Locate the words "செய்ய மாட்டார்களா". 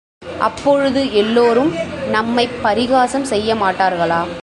3.23-4.21